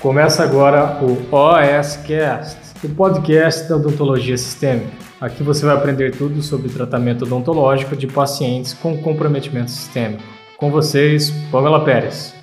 Começa 0.00 0.42
agora 0.42 0.98
o 1.02 1.12
OSCast, 1.30 2.56
o 2.82 2.88
podcast 2.88 3.68
da 3.68 3.76
odontologia 3.76 4.36
sistêmica. 4.38 4.88
Aqui 5.20 5.42
você 5.42 5.66
vai 5.66 5.76
aprender 5.76 6.16
tudo 6.16 6.40
sobre 6.40 6.70
tratamento 6.70 7.26
odontológico 7.26 7.94
de 7.94 8.06
pacientes 8.06 8.72
com 8.72 8.96
comprometimento 8.96 9.70
sistêmico. 9.70 10.22
Com 10.56 10.70
vocês, 10.70 11.30
Pamela 11.52 11.84
Pérez. 11.84 12.39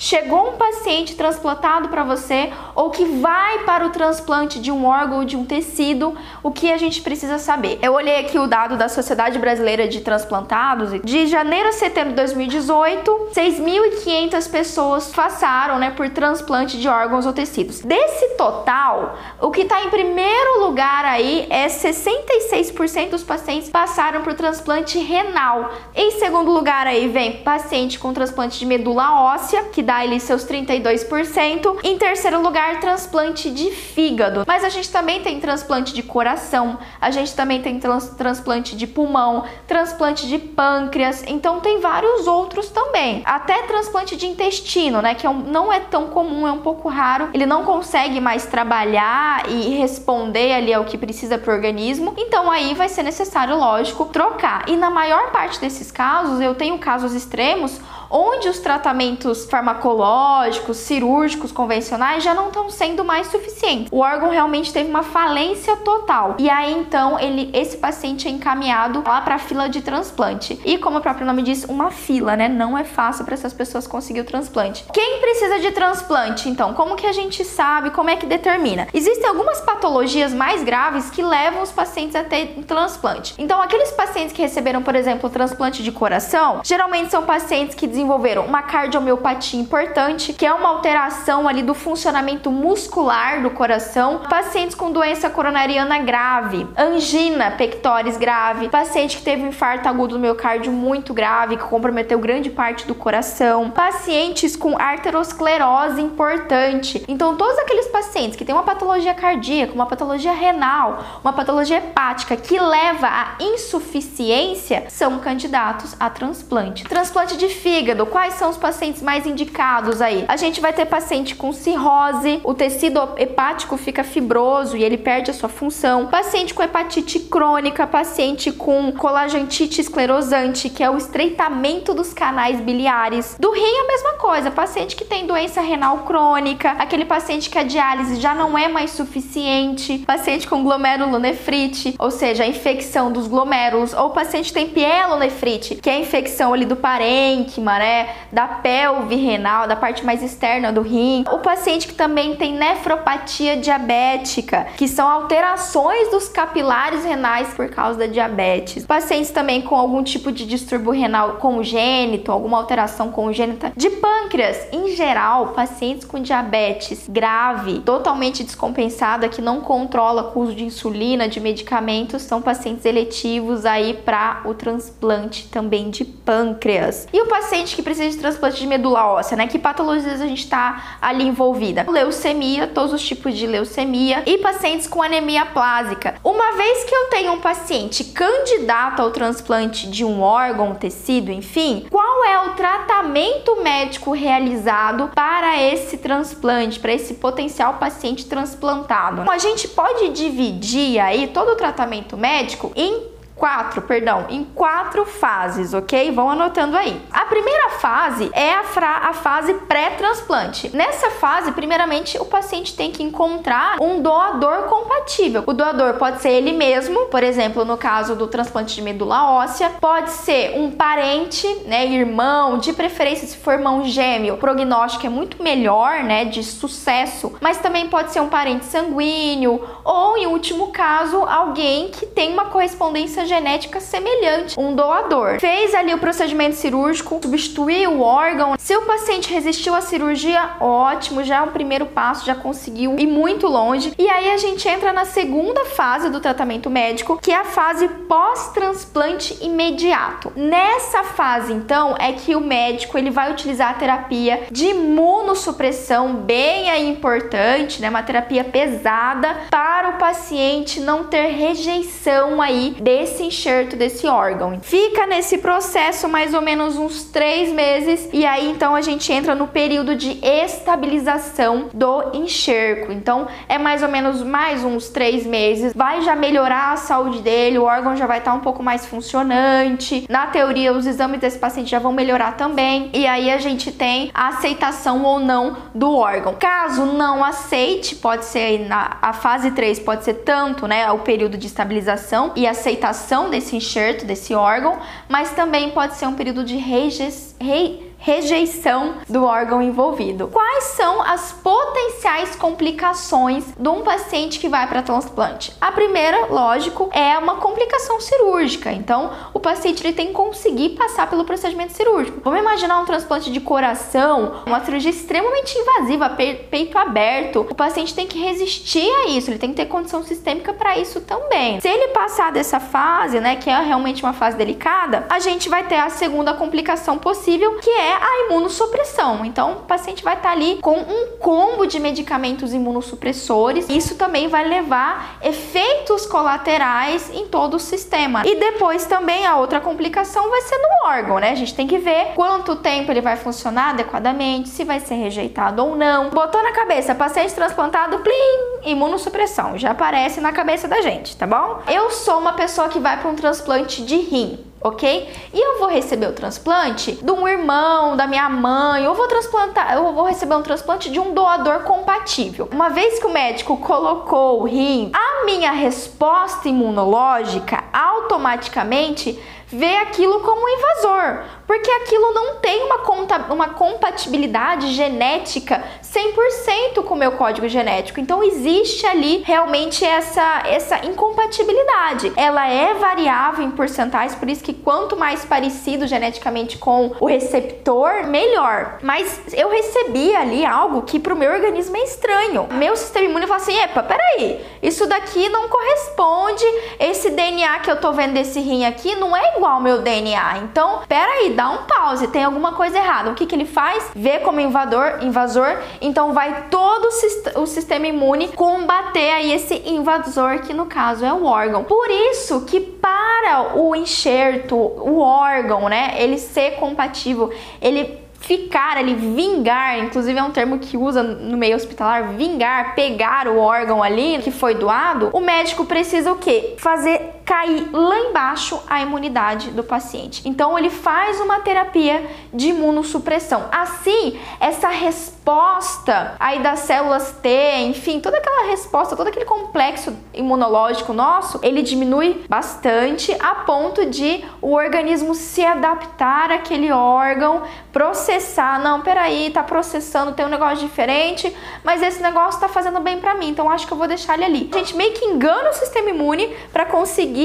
Chegou 0.00 0.50
um 0.50 0.52
paciente 0.52 1.16
transplantado 1.16 1.88
para 1.88 2.04
você 2.04 2.52
ou 2.72 2.88
que 2.88 3.04
vai 3.04 3.64
para 3.64 3.84
o 3.84 3.90
transplante 3.90 4.60
de 4.60 4.70
um 4.70 4.86
órgão 4.86 5.18
ou 5.18 5.24
de 5.24 5.36
um 5.36 5.44
tecido, 5.44 6.16
o 6.40 6.52
que 6.52 6.70
a 6.70 6.76
gente 6.76 7.02
precisa 7.02 7.36
saber? 7.36 7.80
Eu 7.82 7.94
olhei 7.94 8.20
aqui 8.20 8.38
o 8.38 8.46
dado 8.46 8.76
da 8.76 8.88
Sociedade 8.88 9.40
Brasileira 9.40 9.88
de 9.88 10.00
Transplantados 10.00 11.00
de 11.02 11.26
janeiro 11.26 11.70
a 11.70 11.72
setembro 11.72 12.10
de 12.10 12.16
2018, 12.16 13.10
6.500 13.34 14.48
pessoas 14.48 15.08
passaram, 15.08 15.80
né, 15.80 15.90
por 15.90 16.08
transplante 16.10 16.78
de 16.78 16.88
órgãos 16.88 17.26
ou 17.26 17.32
tecidos. 17.32 17.80
Desse 17.80 18.36
total, 18.36 19.18
o 19.40 19.50
que 19.50 19.62
está 19.62 19.82
em 19.82 19.90
primeiro 19.90 20.60
lugar 20.60 21.04
aí 21.04 21.48
é 21.50 21.66
66% 21.66 23.10
dos 23.10 23.24
pacientes 23.24 23.68
passaram 23.68 24.22
por 24.22 24.34
transplante 24.34 24.96
renal. 25.00 25.72
Em 25.92 26.12
segundo 26.12 26.52
lugar 26.52 26.86
aí 26.86 27.08
vem 27.08 27.42
paciente 27.42 27.98
com 27.98 28.12
transplante 28.12 28.60
de 28.60 28.64
medula 28.64 29.20
óssea, 29.34 29.64
que 29.72 29.87
dá 29.88 29.96
ali 30.00 30.20
seus 30.20 30.44
32%. 30.44 31.78
Em 31.82 31.96
terceiro 31.96 32.42
lugar, 32.42 32.78
transplante 32.78 33.50
de 33.50 33.70
fígado. 33.70 34.44
Mas 34.46 34.62
a 34.62 34.68
gente 34.68 34.90
também 34.90 35.22
tem 35.22 35.40
transplante 35.40 35.94
de 35.94 36.02
coração, 36.02 36.78
a 37.00 37.10
gente 37.10 37.34
também 37.34 37.62
tem 37.62 37.80
trans 37.80 38.10
transplante 38.10 38.76
de 38.76 38.86
pulmão, 38.86 39.44
transplante 39.66 40.26
de 40.26 40.38
pâncreas, 40.38 41.24
então 41.26 41.60
tem 41.60 41.80
vários 41.80 42.26
outros 42.26 42.68
também. 42.68 43.22
Até 43.24 43.62
transplante 43.62 44.14
de 44.14 44.26
intestino, 44.26 45.00
né, 45.00 45.14
que 45.14 45.26
é 45.26 45.30
um, 45.30 45.38
não 45.38 45.72
é 45.72 45.80
tão 45.80 46.08
comum, 46.08 46.46
é 46.46 46.52
um 46.52 46.60
pouco 46.60 46.88
raro. 46.90 47.30
Ele 47.32 47.46
não 47.46 47.64
consegue 47.64 48.20
mais 48.20 48.44
trabalhar 48.44 49.48
e 49.48 49.70
responder 49.70 50.52
ali 50.52 50.74
ao 50.74 50.84
que 50.84 50.98
precisa 50.98 51.38
para 51.38 51.50
o 51.50 51.56
organismo. 51.56 52.12
Então 52.18 52.50
aí 52.50 52.74
vai 52.74 52.90
ser 52.90 53.02
necessário, 53.02 53.56
lógico, 53.56 54.04
trocar. 54.06 54.68
E 54.68 54.76
na 54.76 54.90
maior 54.90 55.30
parte 55.30 55.58
desses 55.58 55.90
casos, 55.90 56.42
eu 56.42 56.54
tenho 56.54 56.78
casos 56.78 57.14
extremos 57.14 57.80
onde 58.10 58.48
os 58.48 58.58
tratamentos 58.58 59.44
farmacológicos, 59.46 60.76
cirúrgicos, 60.76 61.52
convencionais 61.52 62.22
já 62.22 62.34
não 62.34 62.48
estão 62.48 62.70
sendo 62.70 63.04
mais 63.04 63.26
suficientes. 63.28 63.88
O 63.90 64.00
órgão 64.00 64.30
realmente 64.30 64.72
teve 64.72 64.88
uma 64.88 65.02
falência 65.02 65.76
total. 65.76 66.36
E 66.38 66.48
aí 66.48 66.72
então 66.72 67.18
ele, 67.18 67.50
esse 67.52 67.76
paciente 67.76 68.28
é 68.28 68.30
encaminhado 68.30 69.02
lá 69.06 69.20
para 69.20 69.36
a 69.36 69.38
fila 69.38 69.68
de 69.68 69.80
transplante. 69.80 70.60
E 70.64 70.78
como 70.78 70.98
o 70.98 71.00
próprio 71.00 71.26
nome 71.26 71.42
diz, 71.42 71.64
uma 71.64 71.90
fila, 71.90 72.36
né? 72.36 72.48
Não 72.48 72.76
é 72.76 72.84
fácil 72.84 73.24
para 73.24 73.34
essas 73.34 73.52
pessoas 73.52 73.86
conseguir 73.86 74.20
o 74.20 74.24
transplante. 74.24 74.84
Quem 74.92 75.20
precisa 75.20 75.58
de 75.58 75.70
transplante, 75.72 76.48
então? 76.48 76.74
Como 76.74 76.96
que 76.96 77.06
a 77.06 77.12
gente 77.12 77.44
sabe? 77.44 77.90
Como 77.90 78.10
é 78.10 78.16
que 78.16 78.26
determina? 78.26 78.88
Existem 78.92 79.28
algumas 79.28 79.60
patologias 79.60 80.32
mais 80.32 80.62
graves 80.62 81.10
que 81.10 81.22
levam 81.22 81.62
os 81.62 81.72
pacientes 81.72 82.14
a 82.16 82.24
ter 82.24 82.54
um 82.56 82.62
transplante. 82.62 83.34
Então, 83.38 83.60
aqueles 83.60 83.90
pacientes 83.92 84.32
que 84.32 84.42
receberam, 84.42 84.82
por 84.82 84.94
exemplo, 84.94 85.28
transplante 85.28 85.82
de 85.82 85.92
coração, 85.92 86.60
geralmente 86.64 87.10
são 87.10 87.24
pacientes 87.24 87.74
que 87.74 87.86
desenvolveram 87.98 88.46
uma 88.46 88.62
cardiomiopatia 88.62 89.60
importante, 89.60 90.32
que 90.32 90.46
é 90.46 90.52
uma 90.52 90.68
alteração 90.68 91.48
ali 91.48 91.64
do 91.64 91.74
funcionamento 91.74 92.48
muscular 92.48 93.42
do 93.42 93.50
coração, 93.50 94.20
pacientes 94.30 94.76
com 94.76 94.92
doença 94.92 95.28
coronariana 95.28 95.98
grave, 95.98 96.64
angina 96.76 97.50
pectoris 97.50 98.16
grave, 98.16 98.68
paciente 98.68 99.16
que 99.16 99.22
teve 99.24 99.42
um 99.42 99.48
infarto 99.48 99.88
agudo 99.88 100.14
do 100.14 100.20
miocárdio 100.20 100.70
muito 100.70 101.12
grave, 101.12 101.56
que 101.56 101.64
comprometeu 101.64 102.20
grande 102.20 102.50
parte 102.50 102.86
do 102.86 102.94
coração, 102.94 103.70
pacientes 103.70 104.54
com 104.54 104.78
arteriosclerose 104.78 106.00
importante. 106.00 107.04
Então, 107.08 107.36
todos 107.36 107.58
aqueles 107.58 107.88
pacientes 107.88 108.36
que 108.36 108.44
têm 108.44 108.54
uma 108.54 108.62
patologia 108.62 109.14
cardíaca, 109.14 109.74
uma 109.74 109.86
patologia 109.86 110.32
renal, 110.32 111.20
uma 111.20 111.32
patologia 111.32 111.78
hepática 111.78 112.36
que 112.36 112.60
leva 112.60 113.08
à 113.08 113.42
insuficiência 113.42 114.84
são 114.88 115.18
candidatos 115.18 115.96
a 115.98 116.08
transplante. 116.08 116.84
Transplante 116.84 117.36
de 117.36 117.48
fígado 117.48 117.87
fígado, 117.88 118.04
quais 118.04 118.34
são 118.34 118.50
os 118.50 118.58
pacientes 118.58 119.00
mais 119.00 119.26
indicados 119.26 120.02
aí? 120.02 120.26
A 120.28 120.36
gente 120.36 120.60
vai 120.60 120.74
ter 120.74 120.84
paciente 120.84 121.34
com 121.34 121.52
cirrose, 121.52 122.38
o 122.44 122.52
tecido 122.52 123.00
hepático 123.16 123.78
fica 123.78 124.04
fibroso 124.04 124.76
e 124.76 124.84
ele 124.84 124.98
perde 124.98 125.30
a 125.30 125.34
sua 125.34 125.48
função. 125.48 126.06
Paciente 126.08 126.52
com 126.52 126.62
hepatite 126.62 127.18
crônica, 127.20 127.86
paciente 127.86 128.52
com 128.52 128.92
colagentite 128.92 129.80
esclerosante, 129.80 130.68
que 130.68 130.82
é 130.82 130.90
o 130.90 130.98
estreitamento 130.98 131.94
dos 131.94 132.12
canais 132.12 132.60
biliares. 132.60 133.36
Do 133.40 133.52
rim 133.52 133.78
a 133.78 133.86
mesma 133.86 134.12
coisa, 134.14 134.50
paciente 134.50 134.94
que 134.94 135.04
tem 135.04 135.26
doença 135.26 135.62
renal 135.62 135.98
crônica, 135.98 136.72
aquele 136.72 137.06
paciente 137.06 137.48
que 137.48 137.58
a 137.58 137.62
diálise 137.62 138.16
já 138.16 138.34
não 138.34 138.58
é 138.58 138.68
mais 138.68 138.90
suficiente, 138.90 139.98
paciente 140.06 140.46
com 140.46 140.62
glomerulonefrite, 140.62 141.94
ou 141.98 142.10
seja, 142.10 142.44
a 142.44 142.46
infecção 142.46 143.10
dos 143.10 143.26
glomérulos, 143.26 143.94
ou 143.94 144.10
paciente 144.10 144.52
tem 144.52 144.68
pielonefrite, 144.68 145.76
que 145.76 145.88
é 145.88 145.94
a 145.94 146.00
infecção 146.00 146.52
ali 146.52 146.66
do 146.66 146.76
parênquima, 146.76 147.77
né, 147.78 148.08
da 148.32 148.46
pelve 148.46 149.16
renal, 149.16 149.66
da 149.66 149.76
parte 149.76 150.04
mais 150.04 150.22
externa 150.22 150.72
do 150.72 150.82
rim. 150.82 151.24
O 151.32 151.38
paciente 151.38 151.86
que 151.86 151.94
também 151.94 152.36
tem 152.36 152.54
nefropatia 152.54 153.56
diabética, 153.56 154.66
que 154.76 154.88
são 154.88 155.08
alterações 155.08 156.10
dos 156.10 156.28
capilares 156.28 157.04
renais 157.04 157.48
por 157.54 157.68
causa 157.68 157.98
da 157.98 158.06
diabetes. 158.06 158.84
Pacientes 158.84 159.30
também 159.30 159.62
com 159.62 159.74
algum 159.74 160.02
tipo 160.02 160.30
de 160.32 160.46
distúrbio 160.46 160.92
renal 160.92 161.34
congênito, 161.34 162.32
alguma 162.32 162.58
alteração 162.58 163.10
congênita 163.10 163.72
de 163.76 163.90
pâncreas. 163.90 164.68
Em 164.72 164.94
geral, 164.94 165.48
pacientes 165.48 166.04
com 166.04 166.20
diabetes 166.20 167.06
grave, 167.08 167.80
totalmente 167.80 168.42
descompensada, 168.42 169.28
que 169.28 169.40
não 169.40 169.60
controla 169.60 170.32
o 170.34 170.40
uso 170.40 170.54
de 170.54 170.64
insulina, 170.64 171.28
de 171.28 171.40
medicamentos, 171.40 172.22
são 172.22 172.40
pacientes 172.40 172.84
eletivos 172.84 173.64
aí 173.64 173.94
para 173.94 174.42
o 174.44 174.54
transplante 174.54 175.48
também 175.48 175.90
de 175.90 176.04
pâncreas. 176.04 177.06
E 177.12 177.20
o 177.20 177.26
paciente 177.26 177.67
paciente 177.68 177.76
que 177.76 177.82
precisa 177.82 178.10
de 178.10 178.16
transplante 178.16 178.60
de 178.60 178.66
medula 178.66 179.06
óssea, 179.06 179.36
né? 179.36 179.46
Que 179.46 179.58
patologias 179.58 180.20
a 180.20 180.26
gente 180.26 180.44
está 180.44 180.98
ali 181.00 181.24
envolvida? 181.26 181.84
Leucemia, 181.88 182.66
todos 182.66 182.92
os 182.92 183.02
tipos 183.02 183.34
de 183.36 183.46
leucemia 183.46 184.22
e 184.26 184.38
pacientes 184.38 184.86
com 184.86 185.02
anemia 185.02 185.44
plásica. 185.46 186.14
Uma 186.24 186.52
vez 186.56 186.84
que 186.84 186.94
eu 186.94 187.06
tenho 187.06 187.32
um 187.32 187.40
paciente 187.40 188.04
candidato 188.04 189.02
ao 189.02 189.10
transplante 189.10 189.88
de 189.88 190.04
um 190.04 190.22
órgão, 190.22 190.70
um 190.70 190.74
tecido, 190.74 191.30
enfim, 191.30 191.86
qual 191.90 192.24
é 192.24 192.46
o 192.46 192.54
tratamento 192.54 193.62
médico 193.62 194.12
realizado 194.12 195.10
para 195.14 195.60
esse 195.62 195.98
transplante, 195.98 196.80
para 196.80 196.92
esse 196.92 197.14
potencial 197.14 197.74
paciente 197.74 198.26
transplantado? 198.26 199.22
Então, 199.22 199.32
a 199.32 199.38
gente 199.38 199.68
pode 199.68 200.08
dividir 200.10 200.98
aí 201.00 201.28
todo 201.28 201.52
o 201.52 201.56
tratamento 201.56 202.16
médico 202.16 202.72
em 202.74 203.17
quatro, 203.38 203.82
perdão, 203.82 204.26
em 204.28 204.44
quatro 204.44 205.06
fases, 205.06 205.72
ok? 205.72 206.10
Vão 206.10 206.28
anotando 206.28 206.76
aí. 206.76 207.00
A 207.10 207.24
primeira 207.26 207.70
fase 207.70 208.30
é 208.34 208.52
a, 208.52 208.62
a 209.08 209.12
fase 209.12 209.54
pré-transplante. 209.54 210.74
Nessa 210.74 211.10
fase, 211.10 211.52
primeiramente, 211.52 212.18
o 212.18 212.24
paciente 212.24 212.74
tem 212.74 212.90
que 212.90 213.02
encontrar 213.02 213.80
um 213.80 214.02
doador 214.02 214.64
compatível. 214.64 215.44
O 215.46 215.52
doador 215.52 215.94
pode 215.94 216.20
ser 216.20 216.30
ele 216.30 216.52
mesmo, 216.52 217.06
por 217.06 217.22
exemplo, 217.22 217.64
no 217.64 217.76
caso 217.76 218.16
do 218.16 218.26
transplante 218.26 218.74
de 218.74 218.82
medula 218.82 219.30
óssea, 219.30 219.70
pode 219.80 220.10
ser 220.10 220.58
um 220.58 220.72
parente, 220.72 221.46
né, 221.66 221.86
irmão, 221.86 222.58
de 222.58 222.72
preferência 222.72 223.26
se 223.26 223.36
for 223.36 223.54
irmão 223.54 223.84
gêmeo, 223.84 224.34
o 224.34 224.38
prognóstico 224.38 225.06
é 225.06 225.08
muito 225.08 225.42
melhor, 225.42 226.02
né, 226.02 226.24
de 226.24 226.42
sucesso, 226.42 227.34
mas 227.40 227.58
também 227.58 227.88
pode 227.88 228.12
ser 228.12 228.20
um 228.20 228.28
parente 228.28 228.64
sanguíneo 228.64 229.62
ou, 229.84 230.16
em 230.16 230.26
último 230.26 230.68
caso, 230.68 231.18
alguém 231.22 231.88
que 231.88 232.06
tem 232.06 232.32
uma 232.32 232.46
correspondência 232.46 233.27
genética 233.28 233.80
semelhante, 233.80 234.58
um 234.58 234.74
doador. 234.74 235.38
Fez 235.38 235.74
ali 235.74 235.94
o 235.94 235.98
procedimento 235.98 236.56
cirúrgico, 236.56 237.20
substituiu 237.22 237.92
o 237.92 238.00
órgão. 238.00 238.54
Se 238.58 238.76
o 238.76 238.82
paciente 238.82 239.32
resistiu 239.32 239.74
à 239.74 239.80
cirurgia, 239.80 240.56
ótimo, 240.60 241.22
já 241.22 241.36
é 241.36 241.40
um 241.42 241.52
primeiro 241.52 241.86
passo, 241.86 242.26
já 242.26 242.34
conseguiu 242.34 242.98
ir 242.98 243.06
muito 243.06 243.46
longe. 243.46 243.92
E 243.98 244.08
aí 244.08 244.30
a 244.30 244.36
gente 244.36 244.66
entra 244.68 244.92
na 244.92 245.04
segunda 245.04 245.64
fase 245.64 246.08
do 246.10 246.20
tratamento 246.20 246.70
médico, 246.70 247.18
que 247.22 247.30
é 247.30 247.36
a 247.36 247.44
fase 247.44 247.88
pós-transplante 248.08 249.38
imediato. 249.40 250.32
Nessa 250.34 251.04
fase, 251.04 251.52
então, 251.52 251.94
é 251.98 252.12
que 252.12 252.34
o 252.34 252.40
médico 252.40 252.96
ele 252.96 253.10
vai 253.10 253.30
utilizar 253.30 253.70
a 253.70 253.74
terapia 253.74 254.46
de 254.50 254.68
imunossupressão, 254.68 256.14
bem 256.14 256.70
aí 256.70 256.88
importante, 256.88 257.80
né? 257.80 257.90
Uma 257.90 258.02
terapia 258.02 258.44
pesada 258.44 259.36
para 259.50 259.90
o 259.90 259.98
paciente 259.98 260.80
não 260.80 261.04
ter 261.04 261.28
rejeição 261.28 262.40
aí 262.40 262.76
desse 262.80 263.17
esse 263.18 263.24
enxerto 263.24 263.74
desse 263.74 264.06
órgão. 264.06 264.60
Fica 264.62 265.04
nesse 265.06 265.38
processo 265.38 266.08
mais 266.08 266.34
ou 266.34 266.40
menos 266.40 266.76
uns 266.76 267.04
três 267.04 267.52
meses 267.52 268.08
e 268.12 268.24
aí 268.24 268.48
então 268.48 268.74
a 268.74 268.80
gente 268.80 269.12
entra 269.12 269.34
no 269.34 269.48
período 269.48 269.96
de 269.96 270.20
estabilização 270.22 271.68
do 271.74 272.12
enxerto. 272.14 272.92
Então 272.92 273.26
é 273.48 273.58
mais 273.58 273.82
ou 273.82 273.88
menos 273.88 274.22
mais 274.22 274.62
uns 274.64 274.88
três 274.88 275.26
meses. 275.26 275.72
Vai 275.74 276.02
já 276.02 276.14
melhorar 276.14 276.72
a 276.72 276.76
saúde 276.76 277.20
dele, 277.20 277.58
o 277.58 277.64
órgão 277.64 277.96
já 277.96 278.06
vai 278.06 278.18
estar 278.18 278.34
um 278.34 278.40
pouco 278.40 278.62
mais 278.62 278.86
funcionante. 278.86 280.06
Na 280.08 280.28
teoria, 280.28 280.72
os 280.72 280.86
exames 280.86 281.20
desse 281.20 281.38
paciente 281.38 281.70
já 281.70 281.78
vão 281.78 281.92
melhorar 281.92 282.36
também. 282.36 282.90
E 282.92 283.06
aí 283.06 283.30
a 283.30 283.38
gente 283.38 283.72
tem 283.72 284.10
a 284.14 284.28
aceitação 284.28 285.02
ou 285.02 285.18
não 285.18 285.56
do 285.74 285.92
órgão. 285.96 286.36
Caso 286.38 286.84
não 286.84 287.24
aceite, 287.24 287.96
pode 287.96 288.24
ser 288.24 288.68
na 288.68 288.98
a 289.02 289.12
fase 289.12 289.50
3 289.50 289.80
pode 289.80 290.04
ser 290.04 290.14
tanto, 290.14 290.66
né, 290.66 290.90
o 290.90 290.98
período 290.98 291.36
de 291.36 291.46
estabilização 291.46 292.32
e 292.34 292.46
aceitação 292.46 293.07
desse 293.30 293.56
enxerto, 293.56 294.04
desse 294.04 294.34
órgão, 294.34 294.78
mas 295.08 295.32
também 295.32 295.70
pode 295.70 295.96
ser 295.96 296.06
um 296.06 296.14
período 296.14 296.44
de 296.44 296.56
rejeição 296.56 297.87
rejeição 297.98 298.94
do 299.08 299.24
órgão 299.24 299.60
envolvido. 299.60 300.28
Quais 300.28 300.64
são 300.64 301.02
as 301.02 301.32
potenciais 301.32 302.36
complicações 302.36 303.44
de 303.58 303.68
um 303.68 303.82
paciente 303.82 304.38
que 304.38 304.48
vai 304.48 304.66
para 304.66 304.82
transplante? 304.82 305.52
A 305.60 305.72
primeira, 305.72 306.26
lógico, 306.26 306.88
é 306.92 307.18
uma 307.18 307.36
complicação 307.36 308.00
cirúrgica. 308.00 308.72
Então, 308.72 309.10
o 309.34 309.40
paciente 309.40 309.84
ele 309.84 309.92
tem 309.92 310.08
que 310.08 310.12
conseguir 310.12 310.70
passar 310.70 311.10
pelo 311.10 311.24
procedimento 311.24 311.72
cirúrgico. 311.72 312.20
Vamos 312.22 312.40
imaginar 312.40 312.80
um 312.80 312.84
transplante 312.84 313.30
de 313.30 313.40
coração, 313.40 314.42
uma 314.46 314.64
cirurgia 314.64 314.90
extremamente 314.90 315.58
invasiva, 315.58 316.08
peito 316.10 316.78
aberto. 316.78 317.46
O 317.50 317.54
paciente 317.54 317.94
tem 317.94 318.06
que 318.06 318.18
resistir 318.18 318.88
a 318.88 319.08
isso, 319.08 319.30
ele 319.30 319.38
tem 319.38 319.50
que 319.50 319.56
ter 319.56 319.66
condição 319.66 320.02
sistêmica 320.02 320.52
para 320.52 320.78
isso 320.78 321.00
também. 321.00 321.60
Se 321.60 321.68
ele 321.68 321.88
passar 321.88 322.30
dessa 322.30 322.60
fase, 322.60 323.20
né, 323.20 323.36
que 323.36 323.50
é 323.50 323.60
realmente 323.60 324.02
uma 324.02 324.12
fase 324.12 324.36
delicada, 324.36 325.06
a 325.08 325.18
gente 325.18 325.48
vai 325.48 325.66
ter 325.66 325.76
a 325.76 325.90
segunda 325.90 326.32
complicação 326.34 326.96
possível, 326.96 327.56
que 327.58 327.70
é 327.70 327.87
é 327.88 327.94
a 327.94 328.26
imunossupressão. 328.26 329.24
Então, 329.24 329.52
o 329.52 329.56
paciente 329.60 330.04
vai 330.04 330.14
estar 330.14 330.30
ali 330.30 330.58
com 330.60 330.76
um 330.78 331.16
combo 331.18 331.66
de 331.66 331.80
medicamentos 331.80 332.52
imunossupressores. 332.52 333.68
Isso 333.68 333.96
também 333.96 334.28
vai 334.28 334.46
levar 334.46 335.18
efeitos 335.22 336.06
colaterais 336.06 337.10
em 337.14 337.26
todo 337.26 337.54
o 337.54 337.58
sistema. 337.58 338.22
E 338.26 338.36
depois 338.36 338.84
também 338.84 339.26
a 339.26 339.36
outra 339.36 339.60
complicação 339.60 340.28
vai 340.28 340.42
ser 340.42 340.58
no 340.58 340.88
órgão, 340.88 341.18
né? 341.18 341.30
A 341.30 341.34
gente 341.34 341.54
tem 341.54 341.66
que 341.66 341.78
ver 341.78 342.12
quanto 342.14 342.56
tempo 342.56 342.90
ele 342.90 343.00
vai 343.00 343.16
funcionar 343.16 343.70
adequadamente, 343.70 344.48
se 344.48 344.64
vai 344.64 344.80
ser 344.80 344.94
rejeitado 344.94 345.64
ou 345.64 345.76
não. 345.76 346.10
Botou 346.10 346.42
na 346.42 346.52
cabeça, 346.52 346.94
paciente 346.94 347.34
transplantado, 347.34 347.98
plim, 348.00 348.70
imunossupressão. 348.70 349.56
Já 349.56 349.70
aparece 349.70 350.20
na 350.20 350.32
cabeça 350.32 350.68
da 350.68 350.80
gente, 350.82 351.16
tá 351.16 351.26
bom? 351.26 351.62
Eu 351.66 351.90
sou 351.90 352.18
uma 352.18 352.34
pessoa 352.34 352.68
que 352.68 352.78
vai 352.78 352.98
para 352.98 353.08
um 353.08 353.14
transplante 353.14 353.82
de 353.82 353.96
rim 353.96 354.47
ok? 354.60 355.08
E 355.32 355.38
eu 355.40 355.58
vou 355.58 355.68
receber 355.68 356.06
o 356.06 356.12
transplante 356.12 356.92
de 356.92 357.10
um 357.10 357.26
irmão, 357.26 357.96
da 357.96 358.06
minha 358.06 358.28
mãe, 358.28 358.86
ou 358.86 358.94
vou 358.94 359.06
transplantar, 359.06 359.74
eu 359.74 359.92
vou 359.92 360.04
receber 360.04 360.34
um 360.34 360.42
transplante 360.42 360.90
de 360.90 360.98
um 360.98 361.14
doador 361.14 361.60
compatível. 361.60 362.48
Uma 362.52 362.68
vez 362.68 362.98
que 362.98 363.06
o 363.06 363.10
médico 363.10 363.56
colocou 363.58 364.42
o 364.42 364.44
rim, 364.44 364.90
a 364.92 365.24
minha 365.24 365.52
resposta 365.52 366.48
imunológica 366.48 367.64
automaticamente 367.72 369.18
vê 369.50 369.76
aquilo 369.76 370.20
como 370.20 370.42
um 370.42 370.48
invasor, 370.48 371.24
porque 371.46 371.70
aquilo 371.70 372.12
não 372.12 372.36
tem 372.36 372.64
uma, 372.64 372.78
conta, 372.78 373.16
uma 373.30 373.50
compatibilidade 373.50 374.72
genética 374.74 375.64
100% 375.82 376.82
com 376.84 376.94
o 376.94 376.96
meu 376.96 377.12
código 377.12 377.48
genético. 377.48 378.00
Então 378.00 378.22
existe 378.22 378.86
ali 378.86 379.22
realmente 379.24 379.84
essa, 379.84 380.42
essa 380.46 380.84
incompatibilidade. 380.86 382.12
Ela 382.16 382.48
é 382.48 382.74
variável 382.74 383.44
em 383.44 383.50
porcentais, 383.50 384.14
por 384.14 384.28
isso 384.28 384.44
que 384.44 384.52
quanto 384.52 384.96
mais 384.96 385.24
parecido 385.24 385.86
geneticamente 385.86 386.58
com 386.58 386.92
o 387.00 387.06
receptor, 387.06 388.06
melhor. 388.06 388.78
Mas 388.82 389.20
eu 389.32 389.48
recebi 389.48 390.14
ali 390.14 390.44
algo 390.44 390.82
que 390.82 390.98
para 390.98 391.14
o 391.14 391.16
meu 391.16 391.32
organismo 391.32 391.76
é 391.76 391.84
estranho. 391.84 392.46
Meu 392.52 392.76
sistema 392.76 393.06
imune 393.06 393.26
fala 393.26 393.40
assim: 393.40 393.58
epa, 393.58 393.82
peraí, 393.82 394.44
isso 394.62 394.86
daqui 394.86 395.28
não 395.28 395.48
corresponde, 395.48 396.44
esse 396.78 397.10
DNA 397.10 397.60
que 397.60 397.70
eu 397.70 397.80
tô 397.80 397.92
vendo 397.92 398.12
desse 398.12 398.40
rim 398.40 398.64
aqui 398.64 398.94
não 398.96 399.16
é 399.16 399.37
igual 399.38 399.54
ao 399.54 399.60
meu 399.60 399.80
DNA. 399.80 400.38
Então, 400.38 400.80
peraí, 400.86 401.30
dá 401.30 401.50
um 401.50 401.64
pause, 401.64 402.08
tem 402.08 402.24
alguma 402.24 402.52
coisa 402.52 402.78
errada. 402.78 403.10
O 403.10 403.14
que, 403.14 403.26
que 403.26 403.34
ele 403.34 403.46
faz? 403.46 403.90
Vê 403.94 404.18
como 404.18 404.40
invador, 404.40 404.98
invasor, 405.00 405.58
então 405.80 406.12
vai 406.12 406.48
todo 406.50 406.88
o 407.36 407.46
sistema 407.46 407.86
imune 407.86 408.28
combater 408.28 409.12
aí 409.12 409.32
esse 409.32 409.62
invasor, 409.66 410.40
que 410.40 410.52
no 410.52 410.66
caso 410.66 411.04
é 411.04 411.12
o 411.12 411.24
órgão. 411.24 411.64
Por 411.64 411.88
isso 411.90 412.44
que 412.44 412.60
para 412.60 413.56
o 413.56 413.74
enxerto, 413.74 414.56
o 414.56 415.00
órgão, 415.00 415.68
né, 415.68 415.94
ele 415.98 416.18
ser 416.18 416.52
compatível, 416.52 417.32
ele 417.60 418.08
ficar 418.20 418.76
ali, 418.76 418.94
vingar, 418.94 419.78
inclusive 419.78 420.18
é 420.18 420.22
um 420.22 420.30
termo 420.30 420.58
que 420.58 420.76
usa 420.76 421.02
no 421.02 421.36
meio 421.36 421.56
hospitalar, 421.56 422.08
vingar, 422.12 422.74
pegar 422.74 423.28
o 423.28 423.38
órgão 423.38 423.82
ali 423.82 424.18
que 424.18 424.30
foi 424.30 424.54
doado, 424.54 425.10
o 425.12 425.20
médico 425.20 425.64
precisa 425.64 426.12
o 426.12 426.16
quê? 426.16 426.54
Fazer 426.58 427.17
cair 427.28 427.68
lá 427.70 427.98
embaixo 428.00 428.58
a 428.66 428.80
imunidade 428.80 429.50
do 429.50 429.62
paciente. 429.62 430.26
Então 430.26 430.58
ele 430.58 430.70
faz 430.70 431.20
uma 431.20 431.40
terapia 431.40 432.10
de 432.32 432.48
imunossupressão. 432.48 433.44
Assim, 433.52 434.18
essa 434.40 434.68
resposta 434.68 436.14
aí 436.18 436.38
das 436.38 436.60
células 436.60 437.12
T, 437.20 437.28
enfim, 437.66 438.00
toda 438.00 438.16
aquela 438.16 438.48
resposta, 438.48 438.96
todo 438.96 439.08
aquele 439.08 439.26
complexo 439.26 439.94
imunológico 440.14 440.94
nosso, 440.94 441.38
ele 441.42 441.60
diminui 441.60 442.24
bastante 442.26 443.14
a 443.20 443.34
ponto 443.34 443.84
de 443.84 444.24
o 444.40 444.54
organismo 444.54 445.14
se 445.14 445.44
adaptar 445.44 446.32
àquele 446.32 446.72
órgão, 446.72 447.42
processar, 447.70 448.58
não, 448.58 448.80
peraí, 448.80 449.28
tá 449.30 449.42
processando, 449.42 450.12
tem 450.12 450.24
um 450.24 450.30
negócio 450.30 450.66
diferente, 450.66 451.36
mas 451.62 451.82
esse 451.82 452.02
negócio 452.02 452.40
tá 452.40 452.48
fazendo 452.48 452.80
bem 452.80 452.98
para 452.98 453.14
mim, 453.14 453.28
então 453.28 453.50
acho 453.50 453.66
que 453.66 453.72
eu 453.74 453.76
vou 453.76 453.86
deixar 453.86 454.14
ele 454.14 454.24
ali. 454.24 454.50
A 454.50 454.56
gente 454.56 454.74
meio 454.74 454.94
que 454.94 455.04
engana 455.04 455.50
o 455.50 455.52
sistema 455.52 455.90
imune 455.90 456.34
para 456.54 456.64
conseguir 456.64 457.17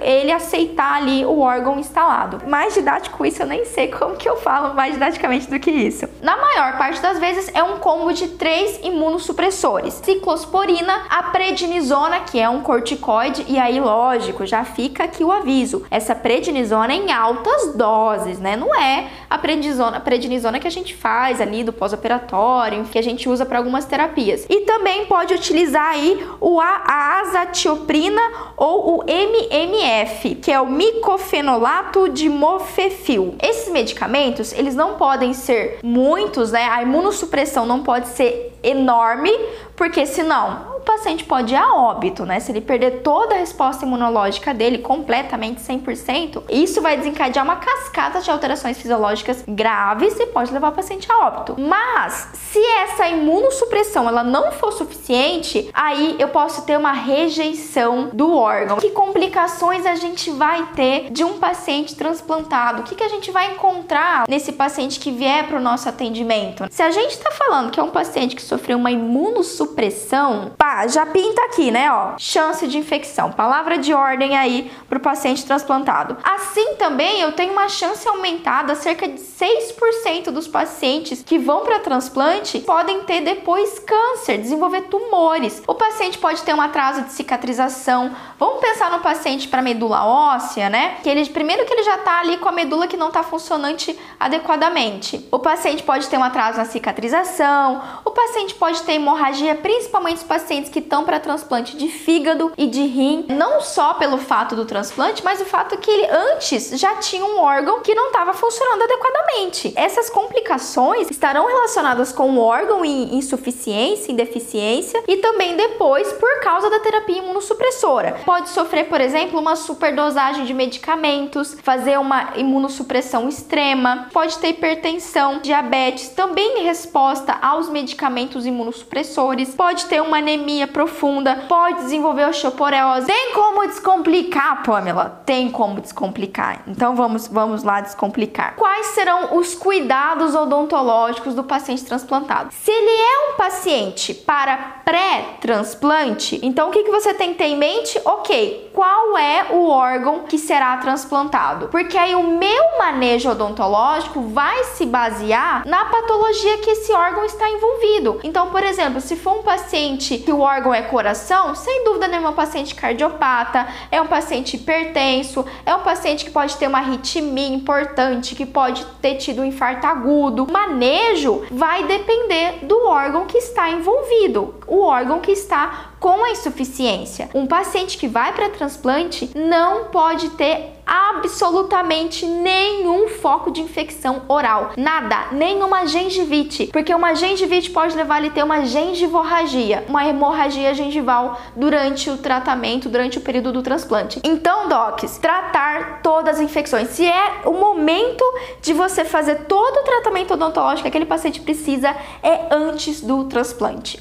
ele 0.00 0.32
aceitar 0.32 0.96
ali 0.96 1.24
o 1.24 1.40
órgão 1.40 1.78
instalado. 1.78 2.48
Mais 2.48 2.74
didático 2.74 3.24
isso, 3.24 3.42
eu 3.42 3.46
nem 3.46 3.64
sei 3.64 3.88
como 3.88 4.16
que 4.16 4.28
eu 4.28 4.36
falo 4.36 4.74
mais 4.74 4.94
didaticamente 4.94 5.50
do 5.50 5.58
que 5.58 5.70
isso. 5.70 6.08
Na 6.22 6.36
maior 6.36 6.76
parte 6.76 7.00
das 7.00 7.18
vezes 7.18 7.50
é 7.54 7.62
um 7.62 7.78
combo 7.78 8.12
de 8.12 8.28
três 8.28 8.80
imunossupressores: 8.82 9.94
ciclosporina, 9.94 11.02
a 11.08 11.24
prednisona, 11.24 12.20
que 12.20 12.38
é 12.38 12.48
um 12.48 12.60
corticoide, 12.60 13.44
e 13.48 13.58
aí, 13.58 13.80
lógico, 13.80 14.46
já 14.46 14.64
fica 14.64 15.04
aqui 15.04 15.24
o 15.24 15.32
aviso. 15.32 15.84
Essa 15.90 16.14
prednisona 16.14 16.92
é 16.92 16.96
em 16.96 17.12
altas 17.12 17.74
doses, 17.74 18.38
né? 18.38 18.56
Não 18.56 18.74
é 18.74 19.08
a 19.28 19.38
prednisona, 19.38 19.96
a 19.96 20.00
prednisona 20.00 20.58
que 20.58 20.66
a 20.66 20.70
gente 20.70 20.94
faz 20.94 21.40
ali 21.40 21.64
do 21.64 21.72
pós-operatório, 21.72 22.84
que 22.84 22.98
a 22.98 23.02
gente 23.02 23.28
usa 23.28 23.44
para 23.44 23.58
algumas 23.58 23.84
terapias. 23.84 24.46
E 24.48 24.62
também 24.62 25.06
pode 25.06 25.34
utilizar 25.34 25.90
aí 25.90 26.26
o 26.40 26.60
a 26.60 27.20
azatioprina 27.20 28.20
ou 28.56 28.98
o 28.98 29.04
MMF, 29.16 30.34
que 30.34 30.52
é 30.52 30.60
o 30.60 30.66
micofenolato 30.66 32.10
de 32.10 32.28
mofefil. 32.28 33.34
Esses 33.42 33.72
medicamentos, 33.72 34.52
eles 34.52 34.74
não 34.74 34.96
podem 34.96 35.32
ser 35.32 35.78
muitos, 35.82 36.52
né? 36.52 36.64
A 36.64 36.82
imunossupressão 36.82 37.64
não 37.64 37.82
pode 37.82 38.08
ser 38.08 38.52
enorme, 38.62 39.32
porque 39.74 40.04
senão 40.04 40.75
paciente 40.86 41.24
pode 41.24 41.52
ir 41.52 41.56
a 41.56 41.74
óbito, 41.74 42.24
né? 42.24 42.38
Se 42.40 42.52
ele 42.52 42.60
perder 42.60 43.02
toda 43.02 43.34
a 43.34 43.38
resposta 43.38 43.84
imunológica 43.84 44.54
dele 44.54 44.78
completamente 44.78 45.60
100%, 45.60 46.44
isso 46.48 46.80
vai 46.80 46.96
desencadear 46.96 47.44
uma 47.44 47.56
cascata 47.56 48.20
de 48.20 48.30
alterações 48.30 48.78
fisiológicas 48.78 49.44
graves 49.46 50.18
e 50.18 50.26
pode 50.26 50.52
levar 50.52 50.68
o 50.68 50.72
paciente 50.72 51.10
a 51.10 51.26
óbito. 51.26 51.56
Mas 51.58 52.30
se 52.34 52.64
essa 52.82 53.08
imunossupressão 53.08 54.08
ela 54.08 54.22
não 54.22 54.52
for 54.52 54.72
suficiente, 54.72 55.68
aí 55.74 56.16
eu 56.18 56.28
posso 56.28 56.62
ter 56.62 56.78
uma 56.78 56.92
rejeição 56.92 58.10
do 58.12 58.34
órgão. 58.34 58.78
Que 58.78 58.90
complicações 58.90 59.84
a 59.84 59.96
gente 59.96 60.30
vai 60.30 60.66
ter 60.76 61.10
de 61.10 61.24
um 61.24 61.38
paciente 61.38 61.96
transplantado? 61.96 62.82
O 62.82 62.84
que, 62.84 62.94
que 62.94 63.02
a 63.02 63.08
gente 63.08 63.30
vai 63.32 63.52
encontrar 63.52 64.24
nesse 64.28 64.52
paciente 64.52 65.00
que 65.00 65.10
vier 65.10 65.48
para 65.48 65.58
o 65.58 65.60
nosso 65.60 65.88
atendimento? 65.88 66.64
Se 66.70 66.82
a 66.82 66.90
gente 66.92 67.10
está 67.10 67.32
falando 67.32 67.72
que 67.72 67.80
é 67.80 67.82
um 67.82 67.90
paciente 67.90 68.36
que 68.36 68.42
sofreu 68.42 68.78
uma 68.78 68.90
imunossupressão, 68.92 70.52
pá, 70.56 70.75
já 70.88 71.06
pinta 71.06 71.42
aqui, 71.44 71.70
né, 71.70 71.90
ó, 71.90 72.14
chance 72.18 72.66
de 72.66 72.78
infecção. 72.78 73.30
Palavra 73.32 73.78
de 73.78 73.92
ordem 73.94 74.36
aí 74.36 74.70
para 74.88 74.98
o 74.98 75.00
paciente 75.00 75.44
transplantado. 75.44 76.16
Assim 76.22 76.74
também 76.74 77.20
eu 77.20 77.32
tenho 77.32 77.52
uma 77.52 77.68
chance 77.68 78.06
aumentada, 78.08 78.74
cerca 78.74 79.08
de 79.08 79.20
6% 79.20 80.30
dos 80.30 80.48
pacientes 80.48 81.22
que 81.22 81.38
vão 81.38 81.64
para 81.64 81.80
transplante 81.80 82.58
podem 82.60 83.02
ter 83.02 83.20
depois 83.20 83.78
câncer, 83.78 84.38
desenvolver 84.38 84.82
tumores. 84.82 85.62
O 85.66 85.74
paciente 85.74 86.18
pode 86.18 86.42
ter 86.42 86.54
um 86.54 86.60
atraso 86.60 87.02
de 87.02 87.12
cicatrização. 87.12 88.14
Vamos 88.38 88.60
pensar 88.60 88.90
no 88.90 89.00
paciente 89.00 89.48
para 89.48 89.62
medula 89.62 90.04
óssea, 90.04 90.68
né? 90.68 90.96
Que 91.02 91.08
ele 91.08 91.26
primeiro 91.30 91.64
que 91.64 91.72
ele 91.72 91.82
já 91.82 91.98
tá 91.98 92.20
ali 92.20 92.36
com 92.38 92.48
a 92.48 92.52
medula 92.52 92.86
que 92.86 92.96
não 92.96 93.10
tá 93.10 93.22
funcionante 93.22 93.98
adequadamente. 94.18 95.26
O 95.30 95.38
paciente 95.38 95.82
pode 95.82 96.08
ter 96.08 96.16
um 96.16 96.24
atraso 96.24 96.58
na 96.58 96.64
cicatrização, 96.64 97.82
o 98.04 98.10
paciente 98.10 98.54
pode 98.54 98.82
ter 98.82 98.92
hemorragia, 98.92 99.54
principalmente 99.54 100.18
os 100.18 100.22
pacientes 100.22 100.65
pacientes 100.66 100.68
que 100.68 100.78
estão 100.78 101.04
para 101.04 101.20
transplante 101.20 101.76
de 101.76 101.88
fígado 101.88 102.52
e 102.56 102.66
de 102.66 102.82
rim, 102.82 103.24
não 103.28 103.60
só 103.60 103.94
pelo 103.94 104.18
fato 104.18 104.54
do 104.54 104.64
transplante, 104.64 105.22
mas 105.24 105.40
o 105.40 105.44
fato 105.44 105.76
que 105.78 105.90
ele 105.90 106.06
antes 106.06 106.78
já 106.78 106.96
tinha 106.96 107.24
um 107.24 107.40
órgão 107.40 107.80
que 107.80 107.94
não 107.94 108.08
estava 108.08 108.32
funcionando 108.32 108.82
adequadamente. 108.82 109.72
Essas 109.76 110.10
complicações 110.10 111.10
estarão 111.10 111.46
relacionadas 111.46 112.12
com 112.12 112.30
o 112.30 112.38
órgão 112.38 112.84
em 112.84 113.16
insuficiência, 113.16 114.12
em 114.12 114.16
deficiência 114.16 115.02
e 115.06 115.16
também 115.18 115.56
depois 115.56 116.12
por 116.14 116.40
causa 116.40 116.68
da 116.68 116.80
terapia 116.80 117.18
imunossupressora. 117.18 118.20
Pode 118.24 118.48
sofrer, 118.50 118.88
por 118.88 119.00
exemplo, 119.00 119.38
uma 119.38 119.56
superdosagem 119.56 120.44
de 120.44 120.54
medicamentos, 120.54 121.56
fazer 121.62 121.98
uma 121.98 122.32
imunossupressão 122.36 123.28
extrema, 123.28 124.08
pode 124.12 124.38
ter 124.38 124.48
hipertensão, 124.48 125.40
diabetes, 125.40 126.08
também 126.08 126.60
em 126.60 126.64
resposta 126.64 127.36
aos 127.40 127.68
medicamentos 127.68 128.46
imunossupressores, 128.46 129.54
pode 129.54 129.86
ter 129.86 130.00
uma 130.00 130.18
anemia 130.18 130.55
profunda, 130.64 131.44
pode 131.48 131.82
desenvolver 131.82 132.28
osteoporose. 132.28 133.06
Tem 133.06 133.32
como 133.34 133.66
descomplicar, 133.66 134.62
Pamela? 134.62 135.22
Tem 135.26 135.50
como 135.50 135.80
descomplicar. 135.80 136.62
Então 136.68 136.94
vamos, 136.94 137.26
vamos 137.26 137.64
lá 137.64 137.80
descomplicar. 137.80 138.54
Quais 138.54 138.86
serão 138.88 139.36
os 139.36 139.56
cuidados 139.56 140.36
odontológicos 140.36 141.34
do 141.34 141.42
paciente 141.42 141.84
transplantado? 141.84 142.52
Se 142.52 142.70
ele 142.70 142.90
é 142.90 143.32
um 143.32 143.36
paciente 143.36 144.14
para 144.14 144.56
pré-transplante, 144.84 146.38
então 146.44 146.68
o 146.68 146.70
que, 146.70 146.84
que 146.84 146.90
você 146.90 147.12
tem 147.12 147.32
que 147.32 147.38
ter 147.38 147.46
em 147.46 147.56
mente? 147.56 148.00
Ok, 148.04 148.70
qual 148.72 149.18
é 149.18 149.46
o 149.50 149.68
órgão 149.68 150.20
que 150.20 150.38
será 150.38 150.76
transplantado? 150.76 151.68
Porque 151.68 151.98
aí 151.98 152.14
o 152.14 152.22
meu 152.22 152.78
manejo 152.78 153.30
odontológico 153.30 154.20
vai 154.20 154.64
se 154.64 154.86
basear 154.86 155.66
na 155.66 155.86
patologia 155.86 156.58
que 156.58 156.70
esse 156.70 156.92
órgão 156.92 157.24
está 157.24 157.48
envolvido. 157.48 158.20
Então, 158.22 158.50
por 158.50 158.62
exemplo, 158.62 159.00
se 159.00 159.16
for 159.16 159.38
um 159.38 159.42
paciente 159.42 160.18
que 160.18 160.30
o 160.30 160.35
órgão 160.40 160.74
é 160.74 160.82
coração, 160.82 161.54
sem 161.54 161.84
dúvida 161.84 162.08
nenhuma, 162.08 162.28
é 162.28 162.32
um 162.32 162.34
paciente 162.34 162.74
cardiopata, 162.74 163.66
é 163.90 164.00
um 164.00 164.06
paciente 164.06 164.56
hipertenso, 164.56 165.44
é 165.64 165.74
um 165.74 165.80
paciente 165.80 166.24
que 166.24 166.30
pode 166.30 166.56
ter 166.56 166.66
uma 166.66 166.78
arritmia 166.78 167.48
importante, 167.48 168.34
que 168.34 168.46
pode 168.46 168.84
ter 169.00 169.16
tido 169.16 169.42
um 169.42 169.44
infarto 169.44 169.86
agudo. 169.86 170.44
O 170.44 170.52
manejo 170.52 171.44
vai 171.50 171.84
depender 171.84 172.64
do 172.64 172.86
órgão 172.86 173.26
que 173.26 173.38
está 173.38 173.70
envolvido, 173.70 174.54
o 174.66 174.80
órgão 174.80 175.20
que 175.20 175.32
está 175.32 175.92
com 176.00 176.24
a 176.24 176.30
insuficiência. 176.30 177.28
Um 177.34 177.46
paciente 177.46 177.98
que 177.98 178.08
vai 178.08 178.32
para 178.32 178.50
transplante 178.50 179.30
não 179.34 179.84
pode 179.84 180.30
ter 180.30 180.76
absolutamente 180.86 182.24
nenhum 182.24 183.08
foco 183.08 183.50
de 183.50 183.60
infecção 183.60 184.22
oral. 184.28 184.70
Nada, 184.76 185.26
nenhuma 185.32 185.84
gengivite, 185.84 186.68
porque 186.72 186.94
uma 186.94 187.14
gengivite 187.14 187.70
pode 187.70 187.96
levar 187.96 188.18
ele 188.18 188.28
a 188.28 188.30
ter 188.30 188.44
uma 188.44 188.64
gengivorragia, 188.64 189.84
uma 189.88 190.06
hemorragia 190.06 190.72
gengival 190.74 191.40
durante 191.56 192.08
o 192.08 192.18
tratamento, 192.18 192.88
durante 192.88 193.18
o 193.18 193.20
período 193.20 193.52
do 193.52 193.62
transplante. 193.62 194.20
Então, 194.22 194.68
docs, 194.68 195.18
tratar 195.18 196.00
todas 196.02 196.36
as 196.36 196.40
infecções. 196.40 196.90
Se 196.90 197.04
é 197.04 197.40
o 197.44 197.52
momento 197.52 198.24
de 198.62 198.72
você 198.72 199.04
fazer 199.04 199.46
todo 199.46 199.78
o 199.78 199.82
tratamento 199.82 200.34
odontológico 200.34 200.82
que 200.82 200.88
aquele 200.88 201.06
paciente 201.06 201.40
precisa, 201.40 201.96
é 202.22 202.46
antes 202.50 203.00
do 203.00 203.24
transplante. 203.24 203.98